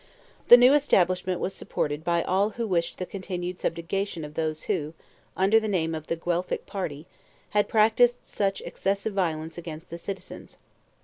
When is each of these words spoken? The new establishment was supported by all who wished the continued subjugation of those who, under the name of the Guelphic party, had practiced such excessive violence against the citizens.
The 0.47 0.57
new 0.57 0.73
establishment 0.73 1.39
was 1.39 1.53
supported 1.53 2.03
by 2.03 2.23
all 2.23 2.49
who 2.49 2.65
wished 2.65 2.97
the 2.97 3.05
continued 3.05 3.59
subjugation 3.59 4.25
of 4.25 4.33
those 4.33 4.63
who, 4.63 4.95
under 5.37 5.59
the 5.59 5.67
name 5.67 5.93
of 5.93 6.07
the 6.07 6.15
Guelphic 6.15 6.65
party, 6.65 7.05
had 7.51 7.67
practiced 7.67 8.25
such 8.25 8.61
excessive 8.61 9.13
violence 9.13 9.59
against 9.59 9.91
the 9.91 9.99
citizens. 9.99 10.57